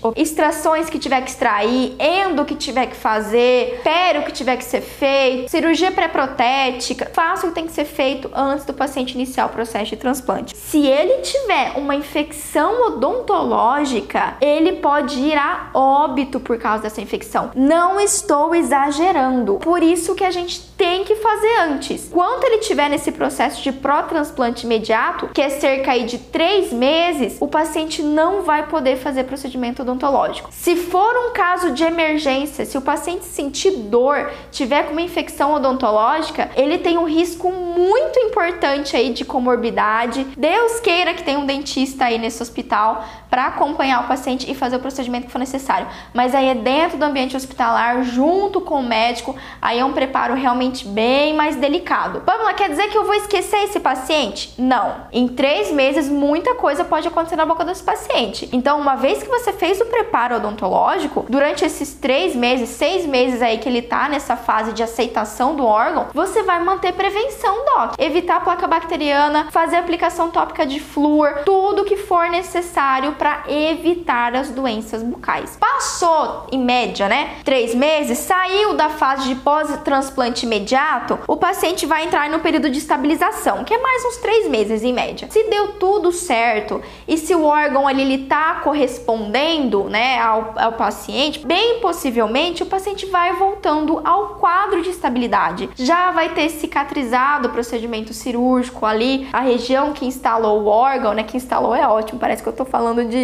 Extrações 0.55 0.89
que 0.89 0.97
tiver 0.97 1.21
que 1.21 1.29
extrair, 1.29 1.95
endo 1.99 2.45
que 2.45 2.55
tiver 2.55 2.85
que 2.85 2.95
fazer, 2.95 3.81
pério 3.83 4.23
que 4.23 4.31
tiver 4.31 4.55
que 4.55 4.63
ser 4.63 4.79
feito, 4.79 5.51
cirurgia 5.51 5.91
pré-protética, 5.91 7.11
faça 7.13 7.45
o 7.45 7.49
que 7.49 7.55
tem 7.55 7.67
que 7.67 7.73
ser 7.73 7.83
feito 7.83 8.31
antes 8.33 8.63
do 8.65 8.73
paciente 8.73 9.15
iniciar 9.15 9.47
o 9.47 9.49
processo 9.49 9.87
de 9.87 9.97
transplante. 9.97 10.55
Se 10.55 10.87
ele 10.87 11.21
tiver 11.21 11.73
uma 11.75 11.93
infecção 11.93 12.87
odontológica, 12.87 14.37
ele 14.39 14.77
pode 14.77 15.19
ir 15.19 15.37
a 15.37 15.71
óbito 15.73 16.39
por 16.39 16.57
causa 16.57 16.83
dessa 16.83 17.01
infecção. 17.01 17.51
Não 17.53 17.99
estou 17.99 18.55
exagerando. 18.55 19.55
Por 19.55 19.83
isso 19.83 20.15
que 20.15 20.23
a 20.23 20.31
gente 20.31 20.61
tem 20.77 21.03
que 21.03 21.15
fazer 21.15 21.59
antes. 21.63 22.09
Quando 22.11 22.45
ele 22.45 22.59
tiver 22.59 22.89
nesse 22.89 23.11
processo 23.11 23.61
de 23.61 23.73
pró-transplante 23.73 24.65
imediato, 24.65 25.27
que 25.33 25.41
é 25.41 25.49
cerca 25.49 25.91
aí 25.91 26.05
de 26.05 26.17
três 26.17 26.71
meses, 26.71 27.37
o 27.41 27.47
paciente 27.47 28.01
não 28.01 28.41
vai 28.43 28.67
poder 28.67 28.95
fazer 28.95 29.25
procedimento 29.25 29.81
odontológico. 29.81 30.44
Se 30.51 30.75
for 30.75 31.15
um 31.27 31.33
caso 31.33 31.71
de 31.71 31.83
emergência, 31.83 32.65
se 32.65 32.77
o 32.77 32.81
paciente 32.81 33.25
sentir 33.25 33.71
dor, 33.71 34.31
tiver 34.51 34.83
com 34.83 34.91
uma 34.91 35.01
infecção 35.01 35.53
odontológica, 35.53 36.49
ele 36.55 36.77
tem 36.77 36.97
um 36.97 37.05
risco 37.05 37.51
muito 37.51 38.19
importante 38.19 38.95
aí 38.95 39.11
de 39.11 39.23
comorbidade. 39.23 40.25
Deus 40.37 40.79
queira 40.79 41.13
que 41.13 41.23
tenha 41.23 41.39
um 41.39 41.45
dentista 41.45 42.05
aí 42.05 42.17
nesse 42.17 42.41
hospital 42.41 43.05
para 43.35 43.47
acompanhar 43.47 43.99
o 43.99 44.07
paciente 44.07 44.49
e 44.49 44.55
fazer 44.55 44.77
o 44.77 44.79
procedimento 44.79 45.25
que 45.25 45.31
for 45.33 45.39
necessário. 45.39 45.87
Mas 46.13 46.33
aí 46.33 46.47
é 46.47 46.55
dentro 46.55 46.97
do 46.97 47.03
ambiente 47.03 47.35
hospitalar, 47.35 48.01
junto 48.01 48.61
com 48.61 48.75
o 48.75 48.83
médico, 48.83 49.35
aí 49.61 49.77
é 49.77 49.83
um 49.83 49.91
preparo 49.91 50.35
realmente 50.35 50.87
bem 50.87 51.33
mais 51.33 51.57
delicado. 51.57 52.21
Pamela, 52.21 52.53
quer 52.53 52.69
dizer 52.69 52.87
que 52.87 52.97
eu 52.97 53.03
vou 53.03 53.13
esquecer 53.13 53.57
esse 53.65 53.77
paciente? 53.77 54.53
Não. 54.57 55.07
Em 55.11 55.27
três 55.27 55.69
meses, 55.69 56.07
muita 56.07 56.55
coisa 56.55 56.85
pode 56.85 57.09
acontecer 57.09 57.35
na 57.35 57.45
boca 57.45 57.65
desse 57.65 57.83
paciente. 57.83 58.47
Então, 58.53 58.79
uma 58.79 58.95
vez 58.95 59.21
que 59.21 59.27
você 59.27 59.51
fez 59.51 59.81
o 59.81 59.85
preparo 59.87 60.37
odontológico, 60.37 61.25
durante 61.27 61.65
esses 61.65 61.93
três 61.93 62.33
meses, 62.33 62.69
seis 62.69 63.05
meses 63.05 63.41
aí 63.41 63.57
que 63.57 63.67
ele 63.67 63.81
tá 63.81 64.07
nessa 64.07 64.37
fase 64.37 64.71
de 64.71 64.81
aceitação 64.81 65.57
do 65.57 65.65
órgão, 65.65 66.07
você 66.13 66.41
vai 66.41 66.63
manter 66.63 66.93
prevenção, 66.93 67.65
doc. 67.65 67.95
Evitar 67.99 68.41
placa 68.45 68.65
bacteriana, 68.65 69.47
fazer 69.51 69.75
aplicação 69.75 70.31
tópica 70.31 70.65
de 70.65 70.79
flúor, 70.79 71.41
tudo 71.43 71.83
que 71.83 71.97
for 71.97 72.29
necessário 72.29 73.11
evitar 73.47 74.35
as 74.35 74.49
doenças 74.49 75.03
bucais. 75.03 75.57
Passou, 75.59 76.47
em 76.51 76.59
média, 76.59 77.07
né? 77.07 77.35
Três 77.43 77.75
meses, 77.75 78.17
saiu 78.19 78.73
da 78.73 78.89
fase 78.89 79.27
de 79.27 79.35
pós-transplante 79.35 80.45
imediato, 80.45 81.19
o 81.27 81.37
paciente 81.37 81.85
vai 81.85 82.05
entrar 82.05 82.29
no 82.29 82.39
período 82.39 82.69
de 82.69 82.77
estabilização, 82.77 83.63
que 83.63 83.73
é 83.73 83.77
mais 83.77 84.03
uns 84.05 84.17
três 84.17 84.49
meses 84.49 84.83
em 84.83 84.93
média. 84.93 85.27
Se 85.31 85.43
deu 85.49 85.73
tudo 85.73 86.11
certo 86.11 86.81
e 87.07 87.17
se 87.17 87.35
o 87.35 87.43
órgão 87.43 87.87
ali 87.87 88.01
ele 88.01 88.25
tá 88.25 88.61
correspondendo, 88.63 89.85
né, 89.85 90.19
ao, 90.19 90.53
ao 90.55 90.73
paciente, 90.73 91.45
bem 91.45 91.79
possivelmente 91.79 92.63
o 92.63 92.65
paciente 92.65 93.05
vai 93.07 93.33
voltando 93.33 94.01
ao 94.03 94.35
quadro 94.35 94.81
de 94.81 94.89
estabilidade. 94.89 95.69
Já 95.75 96.11
vai 96.11 96.29
ter 96.29 96.49
cicatrizado 96.49 97.47
o 97.47 97.51
procedimento 97.51 98.13
cirúrgico 98.13 98.85
ali, 98.85 99.27
a 99.31 99.41
região 99.41 99.93
que 99.93 100.05
instalou 100.05 100.61
o 100.61 100.67
órgão, 100.67 101.13
né? 101.13 101.23
Que 101.23 101.37
instalou 101.37 101.75
é 101.75 101.87
ótimo, 101.87 102.19
parece 102.19 102.41
que 102.43 102.49
eu 102.49 102.53
tô 102.53 102.65
falando 102.65 103.05
de, 103.05 103.14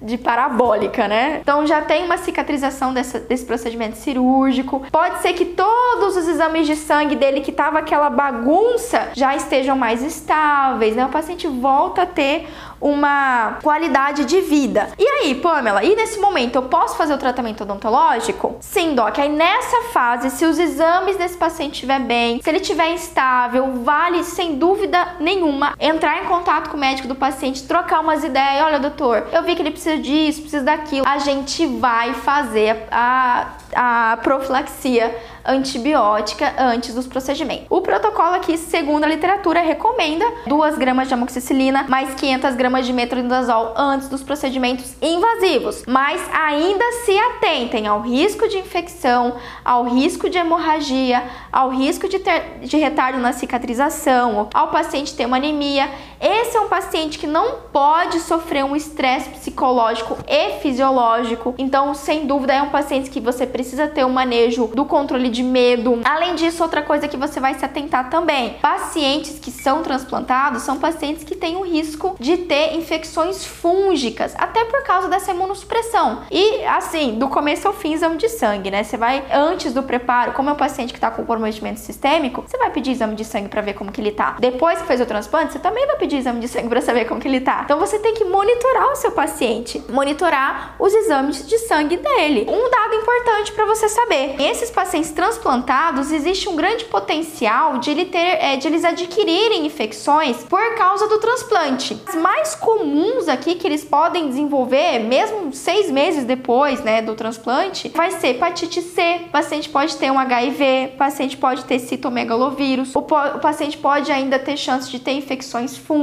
de 0.00 0.18
parabólica, 0.18 1.06
né? 1.06 1.38
Então 1.40 1.66
já 1.66 1.80
tem 1.80 2.04
uma 2.04 2.16
cicatrização 2.16 2.92
dessa, 2.92 3.20
desse 3.20 3.44
procedimento 3.44 3.96
cirúrgico. 3.96 4.82
Pode 4.90 5.22
ser 5.22 5.32
que 5.32 5.44
todos 5.44 6.16
os 6.16 6.26
exames 6.28 6.66
de 6.66 6.74
sangue 6.74 7.14
dele 7.14 7.40
que 7.40 7.52
tava 7.52 7.78
aquela 7.78 8.10
bagunça 8.10 9.10
já 9.14 9.34
estejam 9.36 9.76
mais 9.76 10.02
estáveis, 10.02 10.96
né? 10.96 11.06
O 11.06 11.08
paciente 11.08 11.46
volta 11.46 12.02
a 12.02 12.06
ter 12.06 12.48
uma 12.82 13.58
qualidade 13.62 14.24
de 14.24 14.40
vida. 14.40 14.90
E 14.98 15.06
aí, 15.06 15.34
Pamela, 15.36 15.84
e 15.84 15.94
nesse 15.94 16.18
momento 16.18 16.56
eu 16.56 16.64
posso 16.64 16.96
fazer 16.96 17.14
o 17.14 17.18
tratamento 17.18 17.62
odontológico? 17.62 18.56
Sim, 18.60 18.94
Doc. 18.94 19.18
Aí 19.18 19.28
nessa 19.28 19.82
fase, 19.92 20.30
se 20.30 20.44
os 20.44 20.58
exames 20.58 21.16
desse 21.16 21.36
paciente 21.36 21.74
estiver 21.74 22.00
bem, 22.00 22.42
se 22.42 22.50
ele 22.50 22.58
estiver 22.58 22.92
instável, 22.92 23.82
vale 23.84 24.24
sem 24.24 24.56
dúvida 24.56 25.16
nenhuma 25.20 25.74
entrar 25.78 26.22
em 26.22 26.26
contato 26.26 26.70
com 26.70 26.76
o 26.76 26.80
médico 26.80 27.06
do 27.06 27.14
paciente, 27.14 27.62
trocar 27.62 28.00
umas 28.00 28.24
ideias. 28.24 28.64
Olha, 28.64 28.80
doutor, 28.80 29.28
eu 29.32 29.42
vi 29.44 29.54
que 29.54 29.62
ele 29.62 29.70
precisa 29.70 29.98
disso, 29.98 30.40
precisa 30.40 30.64
daquilo. 30.64 31.06
A 31.06 31.18
gente 31.18 31.64
vai 31.66 32.14
fazer 32.14 32.88
a, 32.90 33.46
a 33.74 34.18
profilaxia 34.22 35.14
antibiótica 35.44 36.54
antes 36.58 36.94
dos 36.94 37.06
procedimentos. 37.06 37.66
O 37.68 37.80
protocolo 37.80 38.34
aqui, 38.34 38.56
segundo 38.56 39.04
a 39.04 39.08
literatura, 39.08 39.60
recomenda 39.60 40.24
2 40.46 40.78
gramas 40.78 41.08
de 41.08 41.14
amoxicilina 41.14 41.84
mais 41.88 42.14
500 42.14 42.54
gramas 42.54 42.86
de 42.86 42.92
metronidazol 42.92 43.74
antes 43.76 44.08
dos 44.08 44.22
procedimentos 44.22 44.94
invasivos, 45.02 45.82
mas 45.86 46.20
ainda 46.32 46.84
se 47.04 47.18
atentem 47.18 47.86
ao 47.86 48.00
risco 48.00 48.48
de 48.48 48.58
infecção, 48.58 49.36
ao 49.64 49.84
risco 49.84 50.28
de 50.28 50.38
hemorragia, 50.38 51.22
ao 51.52 51.70
risco 51.70 52.08
de, 52.08 52.18
ter, 52.18 52.60
de 52.60 52.76
retardo 52.76 53.18
na 53.18 53.32
cicatrização, 53.32 54.48
ao 54.54 54.68
paciente 54.68 55.14
ter 55.14 55.26
uma 55.26 55.36
anemia. 55.36 55.88
Esse 56.22 56.56
é 56.56 56.60
um 56.60 56.68
paciente 56.68 57.18
que 57.18 57.26
não 57.26 57.62
pode 57.72 58.20
sofrer 58.20 58.64
um 58.64 58.76
estresse 58.76 59.28
psicológico 59.30 60.16
e 60.28 60.60
fisiológico, 60.60 61.52
então, 61.58 61.92
sem 61.94 62.28
dúvida, 62.28 62.52
é 62.52 62.62
um 62.62 62.70
paciente 62.70 63.10
que 63.10 63.18
você 63.18 63.44
precisa 63.44 63.88
ter 63.88 64.04
o 64.04 64.06
um 64.06 64.12
manejo 64.12 64.68
do 64.68 64.84
controle 64.84 65.28
de 65.28 65.42
medo. 65.42 66.00
Além 66.04 66.36
disso, 66.36 66.62
outra 66.62 66.80
coisa 66.80 67.08
que 67.08 67.16
você 67.16 67.40
vai 67.40 67.54
se 67.54 67.64
atentar 67.64 68.08
também: 68.08 68.54
pacientes 68.62 69.40
que 69.40 69.50
são 69.50 69.82
transplantados 69.82 70.62
são 70.62 70.78
pacientes 70.78 71.24
que 71.24 71.34
têm 71.34 71.56
o 71.56 71.62
risco 71.62 72.14
de 72.20 72.36
ter 72.36 72.76
infecções 72.76 73.44
fúngicas, 73.44 74.32
até 74.38 74.64
por 74.66 74.84
causa 74.84 75.08
dessa 75.08 75.32
imunossupressão. 75.32 76.22
E 76.30 76.62
assim, 76.66 77.18
do 77.18 77.28
começo 77.28 77.66
ao 77.66 77.74
fim, 77.74 77.94
exame 77.94 78.16
de 78.16 78.28
sangue, 78.28 78.70
né? 78.70 78.84
Você 78.84 78.96
vai 78.96 79.24
antes 79.32 79.72
do 79.72 79.82
preparo, 79.82 80.34
como 80.34 80.50
é 80.50 80.52
um 80.52 80.56
paciente 80.56 80.94
que 80.94 81.00
tá 81.00 81.10
com 81.10 81.22
comprometimento 81.22 81.80
sistêmico, 81.80 82.44
você 82.46 82.56
vai 82.56 82.70
pedir 82.70 82.92
exame 82.92 83.16
de 83.16 83.24
sangue 83.24 83.48
para 83.48 83.60
ver 83.60 83.74
como 83.74 83.90
que 83.90 84.00
ele 84.00 84.12
tá. 84.12 84.36
Depois 84.38 84.80
que 84.80 84.86
fez 84.86 85.00
o 85.00 85.06
transplante, 85.06 85.52
você 85.54 85.58
também 85.58 85.84
vai 85.84 85.96
pedir 85.96 86.11
de 86.12 86.18
exame 86.18 86.40
de 86.40 86.48
sangue 86.48 86.68
para 86.68 86.80
saber 86.80 87.06
como 87.06 87.20
que 87.20 87.28
ele 87.28 87.40
tá. 87.40 87.62
Então 87.64 87.78
você 87.78 87.98
tem 87.98 88.14
que 88.14 88.24
monitorar 88.24 88.92
o 88.92 88.96
seu 88.96 89.12
paciente, 89.12 89.82
monitorar 89.88 90.76
os 90.78 90.92
exames 90.94 91.46
de 91.46 91.58
sangue 91.58 91.96
dele. 91.96 92.46
Um 92.48 92.70
dado 92.70 92.94
importante 92.94 93.52
para 93.52 93.64
você 93.64 93.88
saber: 93.88 94.36
esses 94.40 94.70
pacientes 94.70 95.10
transplantados 95.10 96.12
existe 96.12 96.48
um 96.48 96.56
grande 96.56 96.84
potencial 96.84 97.78
de, 97.78 97.90
ele 97.90 98.06
ter, 98.06 98.18
é, 98.18 98.56
de 98.56 98.66
eles 98.68 98.84
adquirirem 98.84 99.66
infecções 99.66 100.44
por 100.44 100.74
causa 100.76 101.08
do 101.08 101.18
transplante. 101.18 102.00
As 102.06 102.14
mais 102.14 102.54
comuns 102.54 103.28
aqui 103.28 103.54
que 103.54 103.66
eles 103.66 103.84
podem 103.84 104.28
desenvolver, 104.28 105.00
mesmo 105.00 105.52
seis 105.52 105.90
meses 105.90 106.24
depois, 106.24 106.82
né, 106.82 107.00
do 107.02 107.14
transplante, 107.14 107.88
vai 107.94 108.10
ser 108.10 108.28
hepatite 108.28 108.82
C. 108.82 109.22
O 109.26 109.30
paciente 109.30 109.68
pode 109.68 109.96
ter 109.96 110.10
um 110.10 110.18
HIV, 110.18 110.92
o 110.94 110.96
paciente 110.96 111.36
pode 111.36 111.64
ter 111.64 111.78
citomegalovírus, 111.78 112.94
o, 112.94 113.00
o 113.00 113.38
paciente 113.40 113.78
pode 113.78 114.10
ainda 114.12 114.38
ter 114.38 114.56
chance 114.56 114.90
de 114.90 114.98
ter 114.98 115.12
infecções 115.12 115.76
fúngicas, 115.76 116.01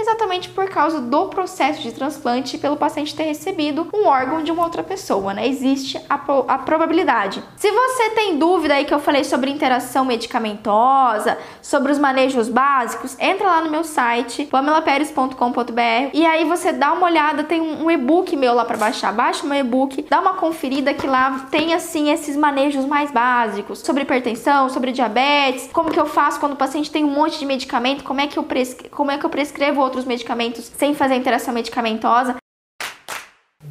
exatamente 0.00 0.48
por 0.48 0.68
causa 0.68 1.00
do 1.00 1.26
processo 1.26 1.82
de 1.82 1.92
transplante 1.92 2.58
pelo 2.58 2.76
paciente 2.76 3.14
ter 3.14 3.24
recebido 3.24 3.88
um 3.94 4.06
órgão 4.06 4.42
de 4.42 4.50
uma 4.50 4.64
outra 4.64 4.82
pessoa, 4.82 5.34
né? 5.34 5.46
Existe 5.46 6.00
a, 6.08 6.14
a 6.48 6.58
probabilidade. 6.58 7.42
Se 7.56 7.70
você 7.70 8.10
tem 8.10 8.38
dúvida 8.38 8.74
aí 8.74 8.84
que 8.84 8.94
eu 8.94 8.98
falei 8.98 9.24
sobre 9.24 9.50
interação 9.50 10.04
medicamentosa, 10.04 11.38
sobre 11.62 11.92
os 11.92 11.98
manejos 11.98 12.48
básicos, 12.48 13.16
entra 13.18 13.46
lá 13.46 13.60
no 13.60 13.70
meu 13.70 13.84
site, 13.84 14.46
pamelaperes.com.br 14.46 16.10
e 16.12 16.26
aí 16.26 16.44
você 16.44 16.72
dá 16.72 16.92
uma 16.92 17.06
olhada, 17.06 17.44
tem 17.44 17.60
um 17.60 17.90
e-book 17.90 18.36
meu 18.36 18.54
lá 18.54 18.64
para 18.64 18.76
baixar, 18.76 19.12
baixa 19.12 19.46
meu 19.46 19.58
e-book, 19.58 20.06
dá 20.08 20.20
uma 20.20 20.34
conferida 20.34 20.94
que 20.94 21.06
lá 21.06 21.46
tem 21.50 21.74
assim 21.74 22.10
esses 22.10 22.36
manejos 22.36 22.84
mais 22.84 23.10
básicos 23.10 23.80
sobre 23.80 24.02
hipertensão, 24.02 24.68
sobre 24.68 24.92
diabetes, 24.92 25.68
como 25.72 25.90
que 25.90 26.00
eu 26.00 26.06
faço 26.06 26.40
quando 26.40 26.52
o 26.52 26.56
paciente 26.56 26.90
tem 26.90 27.04
um 27.04 27.10
monte 27.10 27.38
de 27.38 27.46
medicamento, 27.46 28.04
como 28.04 28.20
é 28.20 28.26
que 28.26 28.38
eu, 28.38 28.46
como 28.90 29.10
é 29.10 29.18
que 29.18 29.24
eu 29.24 29.27
prescrevo 29.28 29.80
outros 29.80 30.04
medicamentos 30.04 30.70
sem 30.76 30.94
fazer 30.94 31.14
interação 31.14 31.52
medicamentosa. 31.54 32.36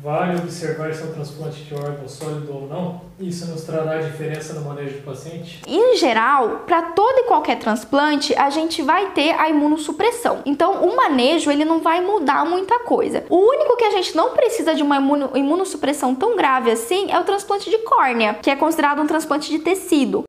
Vale 0.03 0.37
observar 0.37 0.93
se 0.93 1.01
é 1.01 1.05
um 1.05 1.13
transplante 1.13 1.63
de 1.63 1.73
órgão 1.73 2.07
sólido 2.07 2.53
ou 2.53 2.67
não? 2.67 3.01
Isso 3.19 3.47
nos 3.47 3.63
trará 3.63 3.97
diferença 3.97 4.53
no 4.53 4.61
manejo 4.61 4.97
do 4.97 5.03
paciente? 5.03 5.61
Em 5.65 5.97
geral, 5.97 6.63
para 6.67 6.81
todo 6.91 7.19
e 7.19 7.23
qualquer 7.23 7.57
transplante, 7.57 8.35
a 8.35 8.49
gente 8.49 8.81
vai 8.81 9.11
ter 9.11 9.31
a 9.31 9.49
imunossupressão. 9.49 10.41
Então, 10.45 10.85
o 10.85 10.95
manejo 10.95 11.49
ele 11.49 11.65
não 11.65 11.79
vai 11.79 11.99
mudar 11.99 12.45
muita 12.45 12.79
coisa. 12.79 13.25
O 13.29 13.37
único 13.37 13.75
que 13.75 13.85
a 13.85 13.91
gente 13.91 14.15
não 14.15 14.33
precisa 14.33 14.75
de 14.75 14.83
uma 14.83 14.97
imunossupressão 15.35 16.13
tão 16.13 16.35
grave 16.35 16.69
assim 16.69 17.09
é 17.11 17.19
o 17.19 17.23
transplante 17.23 17.69
de 17.69 17.77
córnea, 17.79 18.35
que 18.35 18.49
é 18.49 18.55
considerado 18.55 19.01
um 19.01 19.07
transplante 19.07 19.49
de 19.49 19.59
tecido. 19.59 20.23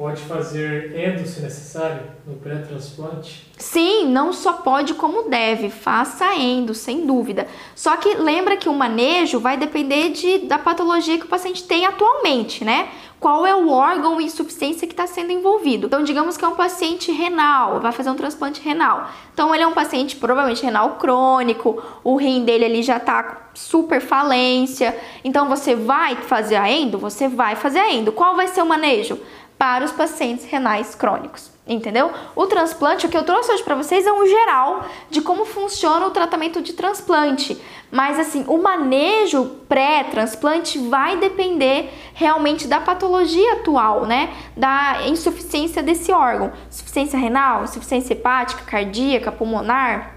Pode 0.00 0.22
fazer 0.22 0.98
endo 0.98 1.26
se 1.26 1.42
necessário 1.42 2.04
no 2.26 2.36
pré-transplante? 2.36 3.46
Sim, 3.58 4.06
não 4.06 4.32
só 4.32 4.54
pode 4.54 4.94
como 4.94 5.28
deve. 5.28 5.68
Faça 5.68 6.34
endo, 6.36 6.72
sem 6.72 7.06
dúvida. 7.06 7.46
Só 7.76 7.94
que 7.98 8.14
lembra 8.14 8.56
que 8.56 8.66
o 8.66 8.72
manejo 8.72 9.38
vai 9.38 9.58
depender 9.58 10.08
de, 10.08 10.38
da 10.38 10.58
patologia 10.58 11.18
que 11.18 11.26
o 11.26 11.28
paciente 11.28 11.64
tem 11.64 11.84
atualmente, 11.84 12.64
né? 12.64 12.88
Qual 13.20 13.46
é 13.46 13.54
o 13.54 13.68
órgão 13.68 14.14
ou 14.14 14.20
insuficiência 14.22 14.88
que 14.88 14.94
está 14.94 15.06
sendo 15.06 15.30
envolvido? 15.30 15.86
Então, 15.86 16.02
digamos 16.02 16.38
que 16.38 16.44
é 16.46 16.48
um 16.48 16.54
paciente 16.54 17.12
renal, 17.12 17.78
vai 17.78 17.92
fazer 17.92 18.08
um 18.08 18.14
transplante 18.14 18.62
renal. 18.62 19.10
Então, 19.34 19.54
ele 19.54 19.62
é 19.62 19.66
um 19.66 19.74
paciente 19.74 20.16
provavelmente 20.16 20.64
renal 20.64 20.96
crônico, 20.96 21.82
o 22.02 22.16
rim 22.16 22.46
dele 22.46 22.64
ali 22.64 22.82
já 22.82 22.96
está 22.96 23.50
super 23.52 24.00
falência. 24.00 24.98
Então, 25.22 25.50
você 25.50 25.74
vai 25.76 26.16
fazer 26.16 26.56
a 26.56 26.72
endo? 26.72 26.96
Você 26.96 27.28
vai 27.28 27.56
fazer 27.56 27.80
a 27.80 27.92
endo. 27.92 28.10
Qual 28.10 28.34
vai 28.34 28.48
ser 28.48 28.62
o 28.62 28.66
manejo? 28.66 29.20
Para 29.60 29.84
os 29.84 29.92
pacientes 29.92 30.46
renais 30.46 30.94
crônicos, 30.94 31.50
entendeu? 31.68 32.10
O 32.34 32.46
transplante, 32.46 33.04
o 33.04 33.10
que 33.10 33.16
eu 33.16 33.24
trouxe 33.24 33.52
hoje 33.52 33.62
para 33.62 33.74
vocês 33.74 34.06
é 34.06 34.10
um 34.10 34.26
geral 34.26 34.86
de 35.10 35.20
como 35.20 35.44
funciona 35.44 36.06
o 36.06 36.10
tratamento 36.10 36.62
de 36.62 36.72
transplante, 36.72 37.60
mas 37.90 38.18
assim, 38.18 38.42
o 38.48 38.56
manejo 38.56 39.44
pré-transplante 39.68 40.78
vai 40.88 41.18
depender 41.18 41.92
realmente 42.14 42.66
da 42.66 42.80
patologia 42.80 43.52
atual, 43.52 44.06
né? 44.06 44.34
Da 44.56 45.06
insuficiência 45.06 45.82
desse 45.82 46.10
órgão, 46.10 46.50
insuficiência 46.66 47.18
renal, 47.18 47.64
insuficiência 47.64 48.14
hepática, 48.14 48.62
cardíaca, 48.64 49.30
pulmonar. 49.30 50.14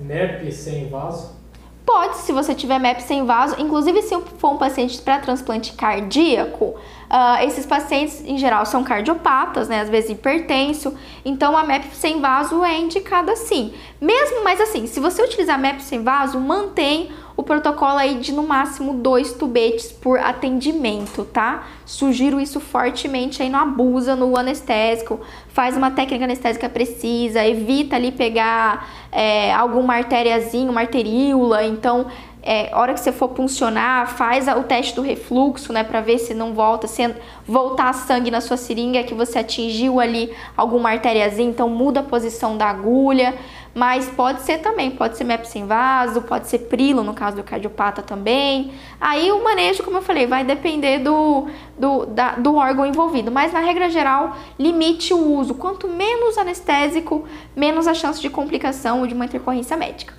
NEP 0.00 0.50
sem 0.50 0.88
vaso? 0.88 1.43
Pode, 1.84 2.16
se 2.18 2.32
você 2.32 2.54
tiver 2.54 2.78
MEP 2.78 3.02
sem 3.02 3.24
vaso, 3.26 3.56
inclusive 3.60 4.00
se 4.02 4.18
for 4.38 4.52
um 4.52 4.56
paciente 4.56 5.00
para 5.02 5.18
transplante 5.18 5.72
cardíaco, 5.74 6.74
Uh, 7.14 7.46
esses 7.46 7.64
pacientes, 7.64 8.24
em 8.24 8.36
geral, 8.36 8.66
são 8.66 8.82
cardiopatas, 8.82 9.68
né? 9.68 9.80
Às 9.80 9.88
vezes 9.88 10.10
hipertenso. 10.10 10.94
Então, 11.24 11.56
a 11.56 11.62
MEP 11.62 11.86
sem 11.94 12.20
vaso 12.20 12.64
é 12.64 12.76
indicada 12.76 13.36
sim. 13.36 13.72
Mesmo, 14.00 14.42
mas 14.42 14.60
assim, 14.60 14.88
se 14.88 14.98
você 14.98 15.22
utilizar 15.22 15.56
MEP 15.56 15.80
sem 15.80 16.02
vaso, 16.02 16.40
mantém 16.40 17.12
o 17.36 17.42
protocolo 17.42 17.98
aí 17.98 18.16
de 18.16 18.32
no 18.32 18.44
máximo 18.44 18.94
dois 18.94 19.32
tubetes 19.32 19.90
por 19.90 20.18
atendimento, 20.18 21.24
tá? 21.24 21.66
Sugiro 21.84 22.40
isso 22.40 22.60
fortemente 22.60 23.42
aí, 23.42 23.48
não 23.50 23.58
abusa 23.58 24.14
no 24.14 24.36
anestésico, 24.36 25.20
faz 25.48 25.76
uma 25.76 25.90
técnica 25.90 26.24
anestésica 26.24 26.68
precisa, 26.68 27.44
evita 27.44 27.96
ali 27.96 28.12
pegar 28.12 28.88
é, 29.10 29.52
alguma 29.52 29.94
artériazinha, 29.94 30.70
uma 30.70 30.82
arteríola, 30.82 31.64
então 31.64 32.06
é, 32.46 32.70
hora 32.74 32.92
que 32.92 33.00
você 33.00 33.10
for 33.10 33.28
puncionar, 33.28 34.06
faz 34.06 34.46
o 34.46 34.62
teste 34.62 34.94
do 34.94 35.00
refluxo, 35.00 35.72
né, 35.72 35.82
para 35.82 36.02
ver 36.02 36.18
se 36.18 36.34
não 36.34 36.52
volta, 36.52 36.86
se 36.86 37.14
voltar 37.46 37.94
sangue 37.94 38.30
na 38.30 38.42
sua 38.42 38.58
seringa, 38.58 39.02
que 39.02 39.14
você 39.14 39.38
atingiu 39.38 39.98
ali 39.98 40.30
alguma 40.54 40.90
artériazinha, 40.90 41.48
então 41.48 41.70
muda 41.70 42.00
a 42.00 42.02
posição 42.02 42.58
da 42.58 42.66
agulha. 42.66 43.34
Mas 43.74 44.08
pode 44.08 44.42
ser 44.42 44.58
também, 44.58 44.92
pode 44.92 45.16
ser 45.16 45.24
MEP 45.24 45.48
sem 45.48 45.66
vaso, 45.66 46.22
pode 46.22 46.48
ser 46.48 46.60
prilo 46.60 47.02
no 47.02 47.12
caso 47.12 47.36
do 47.36 47.42
cardiopata 47.42 48.02
também. 48.02 48.72
Aí 49.00 49.32
o 49.32 49.42
manejo, 49.42 49.82
como 49.82 49.98
eu 49.98 50.02
falei, 50.02 50.26
vai 50.26 50.44
depender 50.44 51.00
do, 51.00 51.48
do, 51.76 52.06
da, 52.06 52.36
do 52.36 52.54
órgão 52.54 52.86
envolvido. 52.86 53.32
Mas 53.32 53.52
na 53.52 53.58
regra 53.58 53.90
geral, 53.90 54.36
limite 54.58 55.12
o 55.12 55.18
uso. 55.18 55.54
Quanto 55.54 55.88
menos 55.88 56.38
anestésico, 56.38 57.26
menos 57.56 57.88
a 57.88 57.94
chance 57.94 58.20
de 58.20 58.30
complicação 58.30 59.00
ou 59.00 59.06
de 59.06 59.14
uma 59.14 59.24
intercorrência 59.24 59.76
médica. 59.76 60.14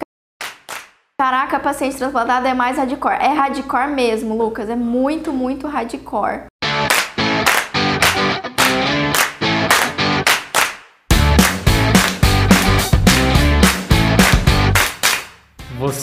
Caraca, 1.17 1.57
paciente 1.61 1.95
transplantado 1.95 2.45
é 2.45 2.53
mais 2.53 2.77
hardcore. 2.77 3.15
É 3.21 3.29
hardcore 3.29 3.87
mesmo, 3.87 4.35
Lucas. 4.35 4.69
É 4.69 4.75
muito, 4.75 5.31
muito 5.31 5.65
hardcore. 5.65 6.47